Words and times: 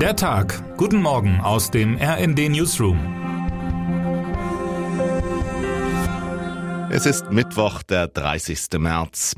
Der 0.00 0.14
Tag. 0.14 0.76
Guten 0.76 1.00
Morgen 1.00 1.40
aus 1.40 1.70
dem 1.70 1.96
RND 1.96 2.50
Newsroom. 2.50 2.98
Es 6.90 7.06
ist 7.06 7.30
Mittwoch, 7.30 7.82
der 7.82 8.06
30. 8.08 8.78
März. 8.78 9.36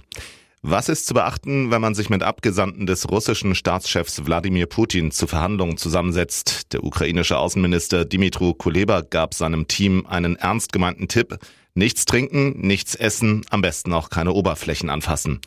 Was 0.62 0.88
ist 0.88 1.06
zu 1.06 1.14
beachten, 1.14 1.70
wenn 1.70 1.80
man 1.80 1.94
sich 1.94 2.10
mit 2.10 2.24
Abgesandten 2.24 2.86
des 2.86 3.08
russischen 3.08 3.54
Staatschefs 3.54 4.26
Wladimir 4.26 4.66
Putin 4.66 5.12
zu 5.12 5.28
Verhandlungen 5.28 5.76
zusammensetzt? 5.76 6.72
Der 6.72 6.82
ukrainische 6.82 7.38
Außenminister 7.38 8.04
Dimitru 8.04 8.52
Kuleba 8.52 9.02
gab 9.02 9.34
seinem 9.34 9.68
Team 9.68 10.06
einen 10.06 10.34
ernst 10.34 10.72
gemeinten 10.72 11.06
Tipp. 11.06 11.38
Nichts 11.74 12.04
trinken, 12.04 12.60
nichts 12.60 12.96
essen, 12.96 13.42
am 13.50 13.60
besten 13.60 13.92
auch 13.92 14.10
keine 14.10 14.32
Oberflächen 14.32 14.90
anfassen. 14.90 15.40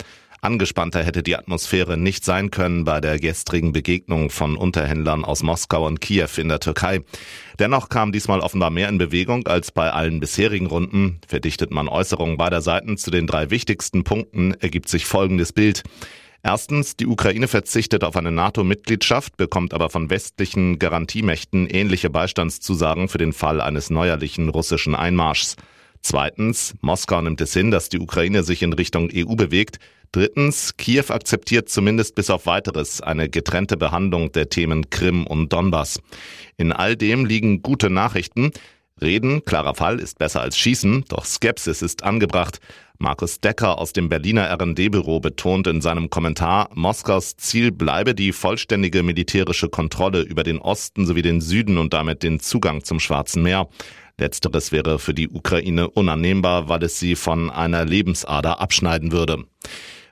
Angespannter 0.44 1.04
hätte 1.04 1.22
die 1.22 1.36
Atmosphäre 1.36 1.98
nicht 1.98 2.26
sein 2.26 2.50
können 2.50 2.84
bei 2.84 3.00
der 3.00 3.20
gestrigen 3.20 3.74
Begegnung 3.74 4.32
von 4.32 4.58
Unterhändlern 4.58 5.24
aus 5.24 5.44
Moskau 5.44 5.86
und 5.86 6.02
Kiew 6.02 6.30
in 6.38 6.50
der 6.50 6.60
Türkei. 6.60 7.02
Dennoch 7.60 7.90
kam 7.90 8.12
diesmal 8.12 8.40
offenbar 8.40 8.72
mehr 8.72 8.90
in 8.90 8.98
Bewegung 8.98 9.46
als 9.46 9.72
bei 9.72 9.92
allen 9.92 10.20
bisherigen 10.20 10.66
Runden. 10.66 11.20
Verdichtet 11.28 11.70
man 11.70 11.88
Äußerungen 11.88 12.38
beider 12.38 12.62
Seiten 12.62 12.98
zu 12.98 13.12
den 13.12 13.28
drei 13.28 13.52
wichtigsten 13.52 14.04
Punkten, 14.04 14.56
ergibt 14.56 14.90
sich 14.90 15.06
folgendes 15.06 15.54
Bild. 15.54 15.84
Erstens, 16.42 16.96
die 16.96 17.06
Ukraine 17.06 17.48
verzichtet 17.48 18.04
auf 18.04 18.16
eine 18.16 18.32
NATO-Mitgliedschaft, 18.32 19.38
bekommt 19.38 19.76
aber 19.76 19.92
von 19.92 20.10
westlichen 20.10 20.80
Garantiemächten 20.80 21.68
ähnliche 21.68 22.10
Beistandszusagen 22.10 23.10
für 23.10 23.20
den 23.20 23.34
Fall 23.34 23.62
eines 23.62 23.92
neuerlichen 23.92 24.50
russischen 24.50 24.96
Einmarschs. 24.96 25.56
Zweitens, 26.02 26.74
Moskau 26.82 27.22
nimmt 27.22 27.42
es 27.42 27.54
hin, 27.54 27.72
dass 27.72 27.90
die 27.90 28.00
Ukraine 28.00 28.44
sich 28.44 28.64
in 28.64 28.74
Richtung 28.74 29.10
EU 29.14 29.36
bewegt. 29.36 29.78
Drittens, 30.12 30.76
Kiew 30.76 31.06
akzeptiert 31.10 31.70
zumindest 31.70 32.16
bis 32.16 32.30
auf 32.30 32.46
weiteres 32.46 33.02
eine 33.02 33.30
getrennte 33.30 33.78
Behandlung 33.78 34.32
der 34.32 34.50
Themen 34.50 34.90
Krim 34.90 35.26
und 35.26 35.54
Donbass. 35.54 36.00
In 36.58 36.72
all 36.74 36.98
dem 36.98 37.26
liegen 37.26 37.62
gute 37.62 37.90
Nachrichten. 37.90 38.52
Reden, 39.02 39.46
klarer 39.46 39.74
Fall, 39.74 40.00
ist 40.00 40.20
besser 40.20 40.42
als 40.42 40.58
Schießen, 40.58 41.06
doch 41.08 41.26
Skepsis 41.26 41.82
ist 41.82 42.04
angebracht. 42.04 42.60
Markus 43.00 43.40
Decker 43.40 43.80
aus 43.80 43.94
dem 43.94 44.10
Berliner 44.10 44.54
RD-Büro 44.54 45.20
betont 45.20 45.66
in 45.66 45.82
seinem 45.82 46.12
Kommentar, 46.12 46.70
Moskaus 46.76 47.36
Ziel 47.36 47.72
bleibe 47.72 48.14
die 48.14 48.32
vollständige 48.32 49.02
militärische 49.02 49.70
Kontrolle 49.70 50.22
über 50.22 50.44
den 50.44 50.60
Osten 50.60 51.08
sowie 51.08 51.24
den 51.24 51.42
Süden 51.42 51.80
und 51.80 51.94
damit 51.94 52.22
den 52.22 52.40
Zugang 52.40 52.84
zum 52.84 53.00
Schwarzen 53.00 53.42
Meer. 53.42 53.70
Letzteres 54.22 54.72
wäre 54.72 55.00
für 55.00 55.14
die 55.14 55.30
Ukraine 55.30 55.90
unannehmbar, 55.90 56.70
weil 56.70 56.84
es 56.84 57.00
sie 57.00 57.16
von 57.16 57.50
einer 57.50 57.86
Lebensader 57.86 58.62
abschneiden 58.62 59.12
würde. 59.12 59.44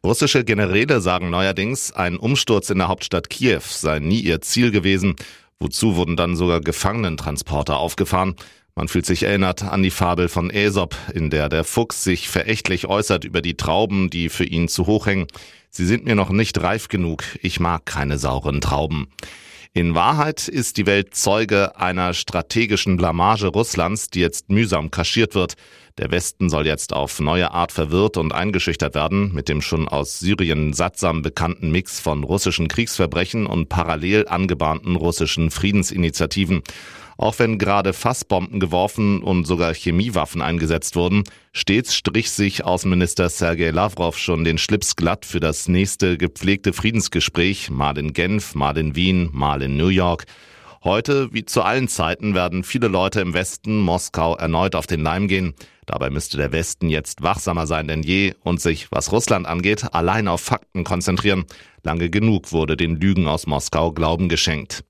Russische 0.03 0.43
Generäle 0.43 0.99
sagen 0.99 1.29
neuerdings, 1.29 1.91
ein 1.91 2.17
Umsturz 2.17 2.69
in 2.69 2.79
der 2.79 2.87
Hauptstadt 2.87 3.29
Kiew 3.29 3.61
sei 3.61 3.99
nie 3.99 4.21
ihr 4.21 4.41
Ziel 4.41 4.71
gewesen. 4.71 5.15
Wozu 5.59 5.95
wurden 5.95 6.15
dann 6.15 6.35
sogar 6.35 6.61
Gefangenentransporter 6.61 7.77
aufgefahren? 7.77 8.35
Man 8.75 8.87
fühlt 8.87 9.05
sich 9.05 9.23
erinnert 9.23 9.61
an 9.61 9.83
die 9.83 9.91
Fabel 9.91 10.29
von 10.29 10.49
Aesop, 10.49 10.95
in 11.13 11.29
der 11.29 11.49
der 11.49 11.63
Fuchs 11.63 12.03
sich 12.03 12.29
verächtlich 12.29 12.87
äußert 12.87 13.25
über 13.25 13.41
die 13.41 13.57
Trauben, 13.57 14.09
die 14.09 14.29
für 14.29 14.45
ihn 14.45 14.69
zu 14.69 14.87
hoch 14.87 15.05
hängen. 15.05 15.27
Sie 15.69 15.85
sind 15.85 16.05
mir 16.05 16.15
noch 16.15 16.29
nicht 16.29 16.61
reif 16.61 16.87
genug. 16.87 17.23
Ich 17.41 17.59
mag 17.59 17.85
keine 17.85 18.17
sauren 18.17 18.61
Trauben. 18.61 19.07
In 19.73 19.93
Wahrheit 19.93 20.47
ist 20.47 20.77
die 20.77 20.87
Welt 20.87 21.13
Zeuge 21.13 21.77
einer 21.77 22.15
strategischen 22.15 22.97
Blamage 22.97 23.47
Russlands, 23.47 24.09
die 24.09 24.19
jetzt 24.19 24.49
mühsam 24.49 24.89
kaschiert 24.89 25.35
wird. 25.35 25.53
Der 25.99 26.11
Westen 26.11 26.49
soll 26.49 26.65
jetzt 26.65 26.93
auf 26.93 27.19
neue 27.19 27.51
Art 27.51 27.73
verwirrt 27.73 28.15
und 28.15 28.33
eingeschüchtert 28.33 28.95
werden 28.95 29.33
mit 29.33 29.49
dem 29.49 29.61
schon 29.61 29.89
aus 29.89 30.17
Syrien 30.19 30.71
sattsam 30.71 31.21
bekannten 31.21 31.71
Mix 31.71 31.99
von 31.99 32.23
russischen 32.23 32.69
Kriegsverbrechen 32.69 33.45
und 33.45 33.67
parallel 33.67 34.25
angebahnten 34.29 34.95
russischen 34.95 35.51
Friedensinitiativen. 35.51 36.61
Auch 37.17 37.37
wenn 37.37 37.57
gerade 37.57 37.91
Fassbomben 37.91 38.61
geworfen 38.61 39.21
und 39.21 39.43
sogar 39.43 39.73
Chemiewaffen 39.73 40.41
eingesetzt 40.41 40.95
wurden, 40.95 41.25
stets 41.51 41.93
strich 41.93 42.31
sich 42.31 42.63
Außenminister 42.63 43.27
Sergei 43.27 43.71
Lavrov 43.71 44.17
schon 44.17 44.45
den 44.45 44.57
Schlips 44.57 44.95
glatt 44.95 45.25
für 45.25 45.41
das 45.41 45.67
nächste 45.67 46.17
gepflegte 46.17 46.71
Friedensgespräch, 46.71 47.69
mal 47.71 47.97
in 47.97 48.13
Genf, 48.13 48.55
mal 48.55 48.77
in 48.77 48.95
Wien, 48.95 49.27
mal 49.33 49.61
in 49.61 49.75
New 49.75 49.89
York. 49.89 50.27
Heute, 50.81 51.33
wie 51.33 51.43
zu 51.43 51.61
allen 51.61 51.89
Zeiten, 51.89 52.35
werden 52.35 52.63
viele 52.63 52.87
Leute 52.87 53.19
im 53.19 53.33
Westen 53.33 53.81
Moskau 53.81 54.37
erneut 54.37 54.75
auf 54.75 54.87
den 54.87 55.01
Leim 55.01 55.27
gehen. 55.27 55.53
Dabei 55.85 56.09
müsste 56.09 56.37
der 56.37 56.53
Westen 56.53 56.89
jetzt 56.89 57.21
wachsamer 57.21 57.67
sein 57.67 57.89
denn 57.89 58.01
je 58.01 58.33
und 58.43 58.61
sich, 58.61 58.89
was 58.89 59.11
Russland 59.11 59.45
angeht, 59.45 59.93
allein 59.93 60.29
auf 60.29 60.39
Fakten 60.39 60.85
konzentrieren. 60.85 61.43
Lange 61.83 62.09
genug 62.09 62.53
wurde 62.53 62.77
den 62.77 62.95
Lügen 62.95 63.27
aus 63.27 63.45
Moskau 63.45 63.91
Glauben 63.91 64.29
geschenkt. 64.29 64.85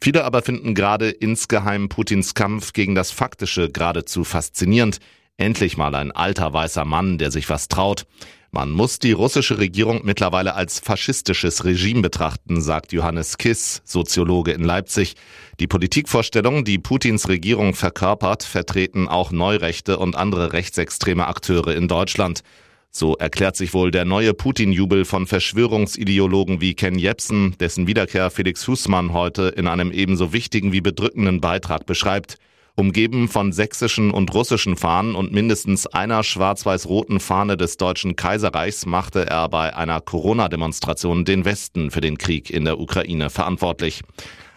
Viele 0.00 0.24
aber 0.24 0.40
finden 0.40 0.74
gerade 0.74 1.10
insgeheim 1.10 1.90
Putins 1.90 2.32
Kampf 2.32 2.72
gegen 2.72 2.94
das 2.94 3.10
Faktische 3.10 3.68
geradezu 3.68 4.24
faszinierend. 4.24 5.00
Endlich 5.36 5.76
mal 5.76 5.94
ein 5.94 6.12
alter 6.12 6.54
weißer 6.54 6.86
Mann, 6.86 7.18
der 7.18 7.30
sich 7.30 7.50
was 7.50 7.68
traut. 7.68 8.06
Man 8.52 8.72
muss 8.72 8.98
die 8.98 9.12
russische 9.12 9.58
Regierung 9.58 10.00
mittlerweile 10.02 10.56
als 10.56 10.80
faschistisches 10.80 11.64
Regime 11.64 12.02
betrachten, 12.02 12.60
sagt 12.60 12.92
Johannes 12.92 13.38
Kiss, 13.38 13.80
Soziologe 13.84 14.50
in 14.50 14.64
Leipzig. 14.64 15.14
Die 15.60 15.68
Politikvorstellungen, 15.68 16.64
die 16.64 16.78
Putins 16.78 17.28
Regierung 17.28 17.74
verkörpert, 17.74 18.42
vertreten 18.42 19.06
auch 19.06 19.30
Neurechte 19.30 19.98
und 19.98 20.16
andere 20.16 20.52
rechtsextreme 20.52 21.28
Akteure 21.28 21.76
in 21.76 21.86
Deutschland. 21.86 22.42
So 22.90 23.14
erklärt 23.14 23.54
sich 23.54 23.72
wohl 23.72 23.92
der 23.92 24.04
neue 24.04 24.34
Putin-Jubel 24.34 25.04
von 25.04 25.28
Verschwörungsideologen 25.28 26.60
wie 26.60 26.74
Ken 26.74 26.98
Jebsen, 26.98 27.56
dessen 27.60 27.86
Wiederkehr 27.86 28.30
Felix 28.30 28.66
Hußmann 28.66 29.12
heute 29.12 29.42
in 29.44 29.68
einem 29.68 29.92
ebenso 29.92 30.32
wichtigen 30.32 30.72
wie 30.72 30.80
bedrückenden 30.80 31.40
Beitrag 31.40 31.86
beschreibt. 31.86 32.36
Umgeben 32.80 33.28
von 33.28 33.52
sächsischen 33.52 34.10
und 34.10 34.32
russischen 34.32 34.74
Fahnen 34.74 35.14
und 35.14 35.32
mindestens 35.32 35.86
einer 35.86 36.22
schwarz-weiß-roten 36.22 37.20
Fahne 37.20 37.58
des 37.58 37.76
Deutschen 37.76 38.16
Kaiserreichs 38.16 38.86
machte 38.86 39.26
er 39.26 39.50
bei 39.50 39.76
einer 39.76 40.00
Corona-Demonstration 40.00 41.26
den 41.26 41.44
Westen 41.44 41.90
für 41.90 42.00
den 42.00 42.16
Krieg 42.16 42.48
in 42.48 42.64
der 42.64 42.80
Ukraine 42.80 43.28
verantwortlich. 43.28 44.00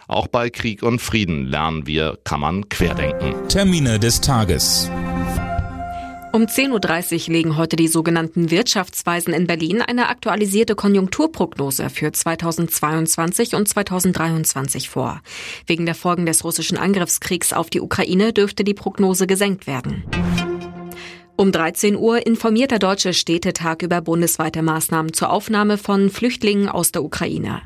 Auch 0.08 0.26
bei 0.26 0.48
Krieg 0.48 0.82
und 0.82 1.02
Frieden 1.02 1.44
lernen 1.44 1.86
wir, 1.86 2.18
kann 2.24 2.40
man 2.40 2.66
querdenken. 2.70 3.34
Termine 3.48 3.98
des 3.98 4.22
Tages. 4.22 4.90
Um 6.34 6.46
10.30 6.46 7.28
Uhr 7.28 7.32
legen 7.32 7.56
heute 7.56 7.76
die 7.76 7.86
sogenannten 7.86 8.50
Wirtschaftsweisen 8.50 9.32
in 9.32 9.46
Berlin 9.46 9.82
eine 9.82 10.08
aktualisierte 10.08 10.74
Konjunkturprognose 10.74 11.88
für 11.90 12.10
2022 12.10 13.54
und 13.54 13.68
2023 13.68 14.90
vor. 14.90 15.20
Wegen 15.68 15.86
der 15.86 15.94
Folgen 15.94 16.26
des 16.26 16.42
russischen 16.42 16.76
Angriffskriegs 16.76 17.52
auf 17.52 17.70
die 17.70 17.80
Ukraine 17.80 18.32
dürfte 18.32 18.64
die 18.64 18.74
Prognose 18.74 19.28
gesenkt 19.28 19.68
werden. 19.68 20.02
Um 21.36 21.52
13 21.52 21.94
Uhr 21.94 22.26
informiert 22.26 22.72
der 22.72 22.80
Deutsche 22.80 23.14
Städtetag 23.14 23.82
über 23.82 24.00
bundesweite 24.00 24.62
Maßnahmen 24.62 25.12
zur 25.12 25.30
Aufnahme 25.30 25.78
von 25.78 26.10
Flüchtlingen 26.10 26.68
aus 26.68 26.90
der 26.90 27.04
Ukraine. 27.04 27.62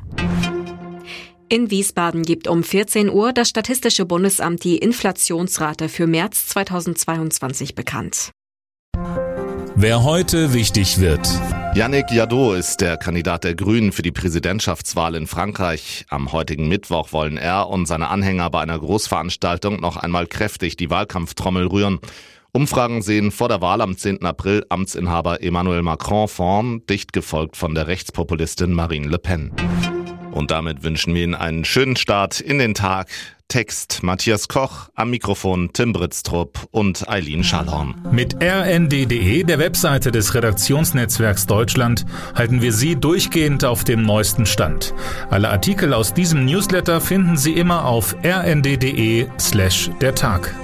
In 1.51 1.71
Wiesbaden 1.71 2.21
gibt 2.21 2.47
um 2.47 2.63
14 2.63 3.09
Uhr 3.09 3.33
das 3.33 3.49
Statistische 3.49 4.05
Bundesamt 4.05 4.63
die 4.63 4.77
Inflationsrate 4.77 5.89
für 5.89 6.05
März 6.05 6.45
2022 6.49 7.73
bekannt. 7.73 8.31
Wer 9.81 10.03
heute 10.03 10.53
wichtig 10.53 10.99
wird. 10.99 11.25
Yannick 11.73 12.11
Jadot 12.11 12.57
ist 12.57 12.81
der 12.81 12.97
Kandidat 12.97 13.45
der 13.45 13.55
Grünen 13.55 13.93
für 13.93 14.01
die 14.01 14.11
Präsidentschaftswahl 14.11 15.15
in 15.15 15.25
Frankreich. 15.25 16.05
Am 16.09 16.33
heutigen 16.33 16.67
Mittwoch 16.67 17.13
wollen 17.13 17.37
er 17.37 17.69
und 17.69 17.85
seine 17.85 18.09
Anhänger 18.09 18.49
bei 18.49 18.59
einer 18.59 18.77
Großveranstaltung 18.77 19.79
noch 19.79 19.95
einmal 19.95 20.27
kräftig 20.27 20.75
die 20.75 20.89
Wahlkampftrommel 20.89 21.65
rühren. 21.67 21.99
Umfragen 22.51 23.01
sehen 23.01 23.31
vor 23.31 23.47
der 23.47 23.61
Wahl 23.61 23.79
am 23.79 23.95
10. 23.95 24.25
April 24.25 24.65
Amtsinhaber 24.67 25.41
Emmanuel 25.41 25.81
Macron 25.81 26.27
vorn, 26.27 26.85
dicht 26.87 27.13
gefolgt 27.13 27.55
von 27.55 27.73
der 27.73 27.87
Rechtspopulistin 27.87 28.73
Marine 28.73 29.07
Le 29.07 29.17
Pen. 29.17 29.53
Und 30.39 30.51
damit 30.51 30.83
wünschen 30.83 31.13
wir 31.13 31.25
Ihnen 31.25 31.35
einen 31.35 31.65
schönen 31.65 31.97
Start 31.97 32.39
in 32.39 32.59
den 32.59 32.73
Tag. 32.73 33.09
Text 33.49 34.03
Matthias 34.03 34.47
Koch, 34.47 34.87
am 34.95 35.09
Mikrofon 35.09 35.71
Tim 35.73 35.91
Britztrup 35.91 36.65
und 36.71 37.09
Eileen 37.09 37.43
Schallhorn. 37.43 37.95
Mit 38.13 38.41
rnd.de, 38.41 39.43
der 39.43 39.59
Webseite 39.59 40.11
des 40.11 40.33
Redaktionsnetzwerks 40.33 41.45
Deutschland, 41.45 42.05
halten 42.35 42.61
wir 42.61 42.71
Sie 42.71 42.95
durchgehend 42.95 43.65
auf 43.65 43.83
dem 43.83 44.03
neuesten 44.03 44.45
Stand. 44.45 44.93
Alle 45.29 45.49
Artikel 45.49 45.93
aus 45.93 46.13
diesem 46.13 46.45
Newsletter 46.45 47.01
finden 47.01 47.35
Sie 47.35 47.51
immer 47.51 47.83
auf 47.83 48.15
rnd.de 48.23 49.27
slash 49.37 49.91
der 49.99 50.15
Tag. 50.15 50.55